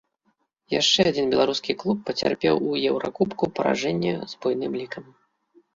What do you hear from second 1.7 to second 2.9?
клуб пацярпеў у